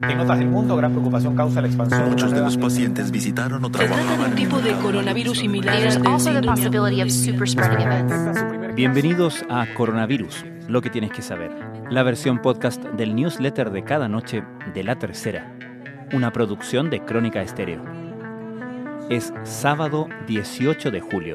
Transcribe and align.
En 0.00 0.18
notas 0.18 0.40
del 0.40 0.48
mundo, 0.48 0.76
gran 0.76 0.90
preocupación 0.90 1.36
causa 1.36 1.60
la 1.60 1.68
expansión. 1.68 2.10
Muchos 2.10 2.32
de 2.32 2.40
los 2.40 2.56
pacientes 2.56 3.12
visitaron 3.12 3.64
o 3.64 3.68
Se 3.68 3.86
trata 3.86 4.16
de 4.16 4.24
un 4.24 4.34
tipo 4.34 4.60
de 4.60 4.72
coronavirus 4.72 5.38
similar 5.38 5.76
al. 5.76 6.02
Bienvenidos 8.74 9.44
a 9.48 9.72
Coronavirus, 9.72 10.44
lo 10.66 10.82
que 10.82 10.90
tienes 10.90 11.12
que 11.12 11.22
saber. 11.22 11.52
La 11.90 12.02
versión 12.02 12.42
podcast 12.42 12.82
del 12.82 13.14
newsletter 13.14 13.70
de 13.70 13.84
cada 13.84 14.08
noche 14.08 14.42
de 14.74 14.82
La 14.82 14.98
Tercera, 14.98 15.56
una 16.12 16.32
producción 16.32 16.90
de 16.90 17.04
Crónica 17.04 17.42
Estéreo. 17.42 17.84
Es 19.10 19.32
sábado 19.44 20.08
18 20.26 20.90
de 20.90 21.00
julio. 21.00 21.34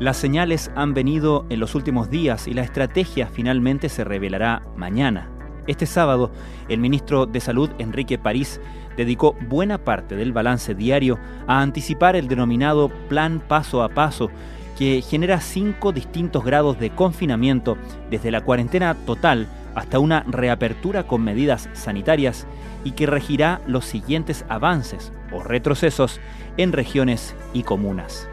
Las 0.00 0.16
señales 0.16 0.72
han 0.74 0.92
venido 0.92 1.46
en 1.50 1.60
los 1.60 1.76
últimos 1.76 2.10
días 2.10 2.48
y 2.48 2.54
la 2.54 2.62
estrategia 2.62 3.28
finalmente 3.28 3.88
se 3.88 4.02
revelará 4.02 4.62
mañana. 4.76 5.30
Este 5.68 5.86
sábado, 5.86 6.32
el 6.68 6.80
ministro 6.80 7.26
de 7.26 7.40
Salud, 7.40 7.70
Enrique 7.78 8.18
París, 8.18 8.60
dedicó 8.96 9.36
buena 9.48 9.78
parte 9.78 10.16
del 10.16 10.32
balance 10.32 10.74
diario 10.74 11.18
a 11.46 11.62
anticipar 11.62 12.16
el 12.16 12.26
denominado 12.26 12.88
Plan 13.08 13.40
Paso 13.46 13.84
a 13.84 13.88
Paso, 13.88 14.30
que 14.76 15.00
genera 15.00 15.40
cinco 15.40 15.92
distintos 15.92 16.44
grados 16.44 16.78
de 16.80 16.90
confinamiento, 16.90 17.78
desde 18.10 18.32
la 18.32 18.40
cuarentena 18.40 18.94
total 19.06 19.46
hasta 19.76 20.00
una 20.00 20.24
reapertura 20.24 21.06
con 21.06 21.22
medidas 21.22 21.68
sanitarias 21.72 22.48
y 22.82 22.92
que 22.92 23.06
regirá 23.06 23.60
los 23.68 23.84
siguientes 23.84 24.44
avances 24.48 25.12
o 25.32 25.42
retrocesos 25.42 26.20
en 26.56 26.72
regiones 26.72 27.36
y 27.52 27.62
comunas. 27.62 28.28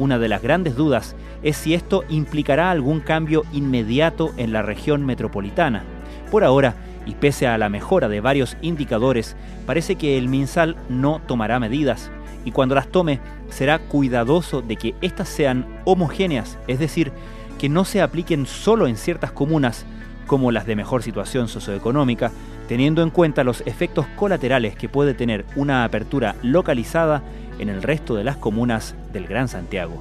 Una 0.00 0.18
de 0.18 0.30
las 0.30 0.40
grandes 0.40 0.76
dudas 0.76 1.14
es 1.42 1.58
si 1.58 1.74
esto 1.74 2.04
implicará 2.08 2.70
algún 2.70 3.00
cambio 3.00 3.44
inmediato 3.52 4.30
en 4.38 4.50
la 4.50 4.62
región 4.62 5.04
metropolitana. 5.04 5.84
Por 6.30 6.42
ahora, 6.42 6.74
y 7.04 7.16
pese 7.16 7.46
a 7.46 7.58
la 7.58 7.68
mejora 7.68 8.08
de 8.08 8.22
varios 8.22 8.56
indicadores, 8.62 9.36
parece 9.66 9.96
que 9.96 10.16
el 10.16 10.30
MinSal 10.30 10.76
no 10.88 11.20
tomará 11.26 11.60
medidas 11.60 12.10
y 12.46 12.50
cuando 12.50 12.74
las 12.74 12.88
tome 12.88 13.20
será 13.50 13.78
cuidadoso 13.78 14.62
de 14.62 14.76
que 14.76 14.94
éstas 15.02 15.28
sean 15.28 15.66
homogéneas, 15.84 16.56
es 16.66 16.78
decir, 16.78 17.12
que 17.58 17.68
no 17.68 17.84
se 17.84 18.00
apliquen 18.00 18.46
solo 18.46 18.86
en 18.86 18.96
ciertas 18.96 19.32
comunas 19.32 19.84
como 20.26 20.50
las 20.50 20.64
de 20.64 20.76
mejor 20.76 21.02
situación 21.02 21.46
socioeconómica, 21.46 22.32
teniendo 22.68 23.02
en 23.02 23.10
cuenta 23.10 23.44
los 23.44 23.60
efectos 23.66 24.06
colaterales 24.16 24.76
que 24.76 24.88
puede 24.88 25.12
tener 25.12 25.44
una 25.56 25.84
apertura 25.84 26.36
localizada 26.40 27.22
en 27.60 27.68
el 27.68 27.82
resto 27.82 28.16
de 28.16 28.24
las 28.24 28.36
comunas 28.36 28.94
del 29.12 29.26
Gran 29.26 29.48
Santiago. 29.48 30.00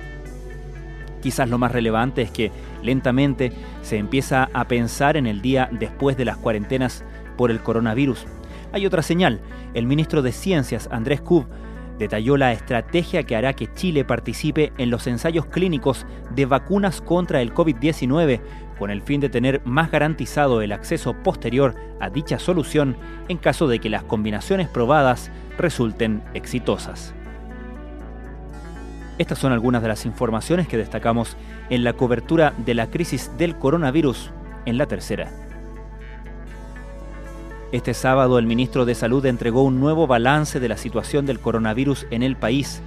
Quizás 1.21 1.49
lo 1.49 1.57
más 1.57 1.71
relevante 1.71 2.21
es 2.21 2.31
que 2.31 2.51
lentamente 2.81 3.51
se 3.81 3.97
empieza 3.97 4.49
a 4.53 4.67
pensar 4.67 5.17
en 5.17 5.27
el 5.27 5.41
día 5.41 5.69
después 5.71 6.17
de 6.17 6.25
las 6.25 6.37
cuarentenas 6.37 7.03
por 7.37 7.51
el 7.51 7.59
coronavirus. 7.59 8.25
Hay 8.71 8.85
otra 8.85 9.01
señal. 9.01 9.41
El 9.73 9.85
ministro 9.85 10.21
de 10.21 10.31
Ciencias, 10.31 10.87
Andrés 10.91 11.21
Kub, 11.21 11.45
detalló 11.97 12.37
la 12.37 12.53
estrategia 12.53 13.23
que 13.23 13.35
hará 13.35 13.53
que 13.53 13.71
Chile 13.73 14.05
participe 14.05 14.71
en 14.77 14.89
los 14.89 15.05
ensayos 15.07 15.45
clínicos 15.45 16.05
de 16.33 16.45
vacunas 16.45 17.01
contra 17.01 17.41
el 17.41 17.53
COVID-19 17.53 18.39
con 18.79 18.89
el 18.89 19.01
fin 19.01 19.19
de 19.19 19.27
tener 19.27 19.61
más 19.65 19.91
garantizado 19.91 20.61
el 20.61 20.71
acceso 20.71 21.13
posterior 21.13 21.75
a 21.99 22.09
dicha 22.09 22.39
solución 22.39 22.95
en 23.27 23.37
caso 23.37 23.67
de 23.67 23.79
que 23.79 23.89
las 23.89 24.03
combinaciones 24.03 24.69
probadas 24.69 25.29
resulten 25.57 26.23
exitosas. 26.33 27.13
Estas 29.19 29.37
son 29.37 29.51
algunas 29.51 29.81
de 29.81 29.89
las 29.89 30.05
informaciones 30.05 30.69
que 30.69 30.77
destacamos 30.77 31.35
en 31.69 31.83
la 31.83 31.91
cobertura 31.91 32.53
de 32.57 32.73
la 32.73 32.89
crisis 32.89 33.29
del 33.37 33.57
coronavirus 33.57 34.31
en 34.65 34.77
la 34.77 34.85
tercera. 34.85 35.29
Este 37.73 37.93
sábado 37.93 38.39
el 38.39 38.47
ministro 38.47 38.85
de 38.85 38.95
Salud 38.95 39.25
entregó 39.25 39.63
un 39.63 39.81
nuevo 39.81 40.07
balance 40.07 40.61
de 40.61 40.69
la 40.69 40.77
situación 40.77 41.25
del 41.25 41.41
coronavirus 41.41 42.07
en 42.11 42.23
el 42.23 42.37
país. 42.37 42.81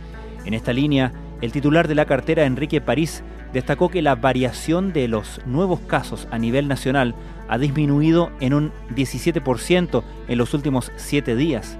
En 0.47 0.55
esta 0.55 0.73
línea, 0.73 1.13
el 1.43 1.53
titular 1.53 1.87
de 1.87 1.97
la 1.97 2.07
cartera, 2.07 2.45
Enrique 2.45 2.81
París, 2.81 3.23
destacó 3.53 3.91
que 3.91 4.01
la 4.01 4.15
variación 4.15 4.95
de 4.95 5.09
los 5.09 5.43
nuevos 5.45 5.81
casos 5.81 6.27
a 6.31 6.39
nivel 6.39 6.67
nacional 6.67 7.15
ha 7.47 7.59
disminuido 7.59 8.31
en 8.41 8.55
un 8.55 8.73
17% 8.97 10.03
en 10.29 10.39
los 10.39 10.55
últimos 10.55 10.93
siete 10.97 11.37
días. 11.37 11.77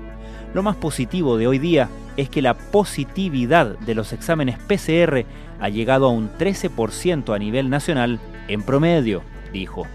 Lo 0.53 0.63
más 0.63 0.77
positivo 0.77 1.39
de 1.39 1.47
hoy 1.47 1.59
día 1.59 1.89
es 2.17 2.29
que 2.29 2.43
la 2.43 2.55
positividad 2.55 3.79
de 3.79 3.95
los 3.95 4.13
exámenes 4.13 4.59
PCR 4.59 5.25
ha 5.61 5.69
llegado 5.69 6.07
a 6.07 6.11
un 6.11 6.31
13% 6.31 7.35
a 7.35 7.39
nivel 7.39 7.71
nacional 7.71 8.21
en 8.49 8.63
promedio, 8.63 9.23
dijo. 9.53 9.87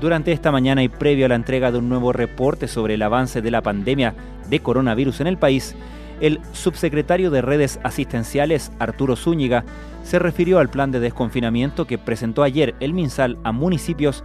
Durante 0.00 0.32
esta 0.32 0.52
mañana 0.52 0.82
y 0.82 0.88
previo 0.88 1.26
a 1.26 1.28
la 1.30 1.36
entrega 1.36 1.72
de 1.72 1.78
un 1.78 1.88
nuevo 1.88 2.12
reporte 2.12 2.68
sobre 2.68 2.94
el 2.94 3.02
avance 3.02 3.40
de 3.40 3.50
la 3.50 3.62
pandemia 3.62 4.14
de 4.50 4.60
coronavirus 4.60 5.20
en 5.20 5.26
el 5.26 5.38
país, 5.38 5.74
el 6.20 6.40
subsecretario 6.52 7.30
de 7.30 7.42
Redes 7.42 7.78
Asistenciales, 7.82 8.72
Arturo 8.78 9.16
Zúñiga, 9.16 9.64
se 10.02 10.18
refirió 10.18 10.58
al 10.58 10.68
plan 10.68 10.90
de 10.90 11.00
desconfinamiento 11.00 11.86
que 11.86 11.98
presentó 11.98 12.42
ayer 12.42 12.74
el 12.80 12.94
MinSal 12.94 13.38
a 13.42 13.52
municipios 13.52 14.24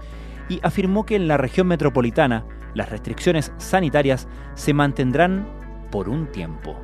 y 0.49 0.59
afirmó 0.63 1.05
que 1.05 1.15
en 1.15 1.27
la 1.27 1.37
región 1.37 1.67
metropolitana 1.67 2.45
las 2.73 2.89
restricciones 2.89 3.51
sanitarias 3.57 4.27
se 4.55 4.73
mantendrán 4.73 5.60
por 5.91 6.09
un 6.09 6.27
tiempo. 6.27 6.75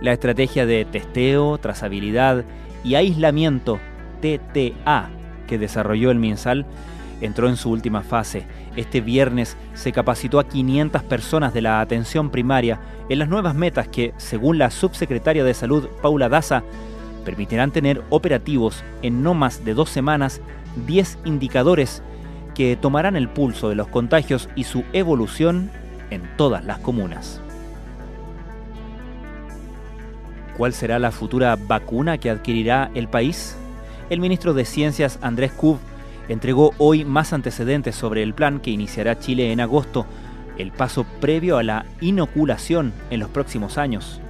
La 0.00 0.12
estrategia 0.12 0.66
de 0.66 0.84
testeo, 0.84 1.58
trazabilidad 1.58 2.44
y 2.84 2.94
aislamiento 2.94 3.80
TTA 4.20 5.10
que 5.48 5.58
desarrolló 5.58 6.10
el 6.10 6.18
MinSal 6.18 6.66
entró 7.20 7.48
en 7.48 7.56
su 7.56 7.70
última 7.70 8.02
fase. 8.02 8.46
Este 8.76 9.00
viernes 9.00 9.56
se 9.74 9.90
capacitó 9.90 10.38
a 10.38 10.46
500 10.46 11.02
personas 11.02 11.52
de 11.52 11.62
la 11.62 11.80
atención 11.80 12.30
primaria 12.30 12.78
en 13.08 13.18
las 13.18 13.28
nuevas 13.28 13.54
metas 13.54 13.88
que, 13.88 14.14
según 14.18 14.58
la 14.58 14.70
subsecretaria 14.70 15.42
de 15.42 15.54
Salud 15.54 15.88
Paula 16.00 16.28
Daza, 16.28 16.62
permitirán 17.24 17.72
tener 17.72 18.02
operativos 18.10 18.84
en 19.02 19.22
no 19.22 19.34
más 19.34 19.64
de 19.64 19.74
dos 19.74 19.90
semanas 19.90 20.40
10 20.86 21.18
indicadores 21.24 22.02
que 22.54 22.76
tomarán 22.76 23.16
el 23.16 23.28
pulso 23.28 23.68
de 23.68 23.74
los 23.74 23.88
contagios 23.88 24.48
y 24.54 24.64
su 24.64 24.84
evolución 24.92 25.70
en 26.10 26.22
todas 26.36 26.64
las 26.64 26.78
comunas. 26.78 27.40
¿Cuál 30.56 30.72
será 30.72 30.98
la 30.98 31.12
futura 31.12 31.56
vacuna 31.56 32.18
que 32.18 32.30
adquirirá 32.30 32.90
el 32.94 33.08
país? 33.08 33.56
El 34.10 34.20
ministro 34.20 34.54
de 34.54 34.64
Ciencias, 34.64 35.18
Andrés 35.22 35.52
Kub, 35.52 35.78
entregó 36.28 36.74
hoy 36.78 37.04
más 37.04 37.32
antecedentes 37.32 37.94
sobre 37.94 38.22
el 38.22 38.34
plan 38.34 38.58
que 38.58 38.70
iniciará 38.70 39.18
Chile 39.18 39.52
en 39.52 39.60
agosto, 39.60 40.06
el 40.58 40.72
paso 40.72 41.04
previo 41.20 41.58
a 41.58 41.62
la 41.62 41.86
inoculación 42.00 42.92
en 43.10 43.20
los 43.20 43.28
próximos 43.28 43.78
años. 43.78 44.20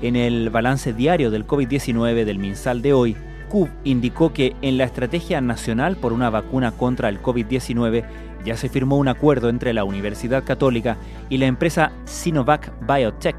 En 0.00 0.16
el 0.16 0.50
balance 0.50 0.92
diario 0.92 1.30
del 1.30 1.46
COVID-19 1.46 2.24
del 2.24 2.38
MinSal 2.38 2.82
de 2.82 2.92
hoy, 2.92 3.16
Kub 3.48 3.68
indicó 3.84 4.32
que 4.32 4.54
en 4.62 4.78
la 4.78 4.84
Estrategia 4.84 5.40
Nacional 5.40 5.96
por 5.96 6.12
una 6.12 6.30
vacuna 6.30 6.72
contra 6.72 7.08
el 7.08 7.20
COVID-19 7.20 8.04
ya 8.44 8.56
se 8.56 8.68
firmó 8.68 8.96
un 8.96 9.08
acuerdo 9.08 9.48
entre 9.48 9.72
la 9.72 9.84
Universidad 9.84 10.44
Católica 10.44 10.96
y 11.28 11.38
la 11.38 11.46
empresa 11.46 11.92
Sinovac 12.04 12.72
Biotech. 12.86 13.36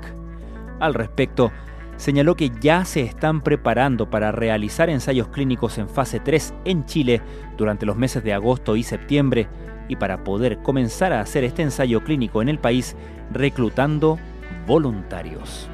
Al 0.80 0.94
respecto, 0.94 1.52
señaló 1.98 2.36
que 2.36 2.52
ya 2.60 2.84
se 2.86 3.02
están 3.02 3.42
preparando 3.42 4.10
para 4.10 4.32
realizar 4.32 4.90
ensayos 4.90 5.30
clínicos 5.30 5.78
en 5.78 5.88
fase 5.88 6.20
3 6.20 6.54
en 6.66 6.86
Chile 6.86 7.22
durante 7.58 7.86
los 7.86 7.96
meses 7.96 8.24
de 8.24 8.34
agosto 8.34 8.76
y 8.76 8.84
septiembre 8.84 9.48
y 9.88 9.96
para 9.96 10.24
poder 10.24 10.58
comenzar 10.60 11.14
a 11.14 11.22
hacer 11.22 11.44
este 11.44 11.62
ensayo 11.62 12.04
clínico 12.04 12.42
en 12.42 12.50
el 12.50 12.60
país 12.60 12.96
reclutando 13.32 14.18
voluntarios. 14.66 15.70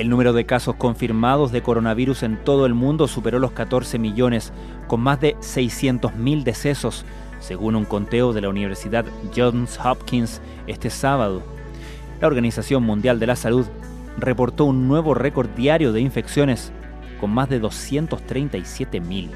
El 0.00 0.08
número 0.08 0.32
de 0.32 0.46
casos 0.46 0.76
confirmados 0.76 1.52
de 1.52 1.60
coronavirus 1.60 2.22
en 2.22 2.42
todo 2.42 2.64
el 2.64 2.72
mundo 2.72 3.06
superó 3.06 3.38
los 3.38 3.52
14 3.52 3.98
millones, 3.98 4.50
con 4.86 5.02
más 5.02 5.20
de 5.20 5.36
600.000 5.40 6.42
decesos, 6.42 7.04
según 7.38 7.76
un 7.76 7.84
conteo 7.84 8.32
de 8.32 8.40
la 8.40 8.48
Universidad 8.48 9.04
Johns 9.36 9.78
Hopkins 9.78 10.40
este 10.66 10.88
sábado. 10.88 11.42
La 12.18 12.28
Organización 12.28 12.82
Mundial 12.82 13.20
de 13.20 13.26
la 13.26 13.36
Salud 13.36 13.66
reportó 14.16 14.64
un 14.64 14.88
nuevo 14.88 15.12
récord 15.12 15.50
diario 15.50 15.92
de 15.92 16.00
infecciones, 16.00 16.72
con 17.20 17.28
más 17.28 17.50
de 17.50 17.60
237.000. 17.60 19.28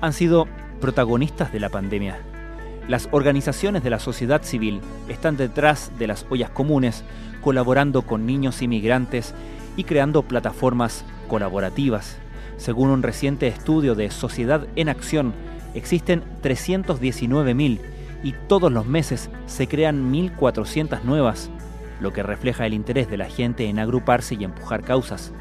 Han 0.00 0.12
sido 0.14 0.48
protagonistas 0.80 1.52
de 1.52 1.60
la 1.60 1.68
pandemia. 1.68 2.20
Las 2.88 3.08
organizaciones 3.10 3.82
de 3.82 3.90
la 3.90 3.98
sociedad 3.98 4.42
civil 4.42 4.80
están 5.08 5.36
detrás 5.36 5.90
de 5.98 6.06
las 6.06 6.24
ollas 6.30 6.50
comunes, 6.50 7.02
colaborando 7.40 8.02
con 8.02 8.26
niños 8.26 8.62
inmigrantes 8.62 9.34
y 9.76 9.84
creando 9.84 10.22
plataformas 10.22 11.04
colaborativas. 11.26 12.16
Según 12.58 12.90
un 12.90 13.02
reciente 13.02 13.48
estudio 13.48 13.96
de 13.96 14.10
Sociedad 14.12 14.68
en 14.76 14.88
Acción, 14.88 15.34
existen 15.74 16.22
319.000 16.42 17.80
y 18.22 18.34
todos 18.46 18.70
los 18.70 18.86
meses 18.86 19.30
se 19.46 19.66
crean 19.66 20.12
1.400 20.12 21.02
nuevas, 21.02 21.50
lo 22.00 22.12
que 22.12 22.22
refleja 22.22 22.66
el 22.66 22.74
interés 22.74 23.10
de 23.10 23.16
la 23.16 23.26
gente 23.28 23.66
en 23.66 23.80
agruparse 23.80 24.36
y 24.36 24.44
empujar 24.44 24.82
causas. 24.82 25.32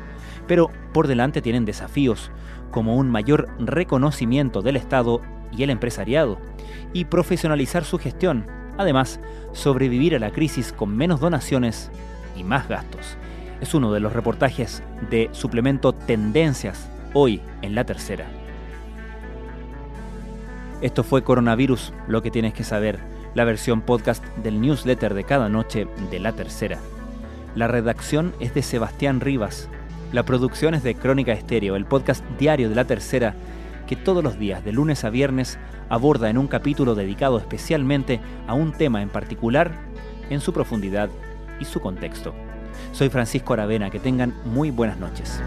Pero 0.48 0.72
por 0.94 1.08
delante 1.08 1.44
tienen 1.44 1.66
desafíos, 1.66 2.32
como 2.72 2.96
un 2.96 3.10
mayor 3.10 3.50
reconocimiento 3.60 4.62
del 4.62 4.76
Estado 4.76 5.22
y 5.52 5.64
el 5.64 5.70
empresariado, 5.70 6.38
y 6.94 7.06
profesionalizar 7.06 7.84
su 7.84 7.98
gestión, 7.98 8.46
además 8.78 9.20
sobrevivir 9.54 10.16
a 10.16 10.20
la 10.20 10.32
crisis 10.32 10.74
con 10.74 10.96
menos 10.96 11.20
donaciones 11.20 11.92
y 12.36 12.44
más 12.44 12.68
gastos. 12.68 13.18
Es 13.62 13.74
uno 13.74 13.92
de 13.94 14.00
los 14.00 14.14
reportajes 14.14 14.84
de 15.10 15.30
suplemento 15.32 15.94
Tendencias 15.94 16.90
hoy 17.14 17.42
en 17.62 17.76
la 17.76 17.86
tercera. 17.86 18.26
Esto 20.82 21.04
fue 21.04 21.24
Coronavirus, 21.24 21.94
lo 22.08 22.22
que 22.22 22.32
tienes 22.32 22.54
que 22.54 22.66
saber, 22.66 23.00
la 23.34 23.46
versión 23.46 23.82
podcast 23.82 24.24
del 24.38 24.60
newsletter 24.62 25.14
de 25.14 25.24
cada 25.24 25.50
noche 25.50 25.88
de 26.12 26.20
la 26.20 26.34
tercera. 26.34 26.80
La 27.56 27.68
redacción 27.68 28.34
es 28.42 28.54
de 28.54 28.62
Sebastián 28.62 29.22
Rivas. 29.22 29.70
La 30.12 30.24
producción 30.24 30.74
es 30.74 30.84
de 30.84 30.96
Crónica 30.96 31.32
Estéreo, 31.32 31.78
el 31.78 31.86
podcast 31.86 32.24
diario 32.38 32.70
de 32.70 32.76
la 32.76 32.86
tercera, 32.86 33.36
que 33.88 33.96
todos 33.96 34.24
los 34.24 34.40
días, 34.40 34.64
de 34.64 34.72
lunes 34.72 35.04
a 35.04 35.10
viernes, 35.10 35.58
aborda 35.90 36.30
en 36.30 36.38
un 36.38 36.48
capítulo 36.48 36.96
dedicado 36.96 37.38
especialmente 37.38 38.20
a 38.48 38.54
un 38.54 38.72
tema 38.72 39.02
en 39.02 39.10
particular, 39.10 39.72
en 40.30 40.42
su 40.42 40.54
profundidad 40.54 41.10
y 41.60 41.66
su 41.66 41.80
contexto. 41.80 42.34
Soy 42.92 43.10
Francisco 43.10 43.54
Aravena, 43.54 43.90
que 43.90 44.00
tengan 44.00 44.34
muy 44.46 44.72
buenas 44.72 44.98
noches. 44.98 45.42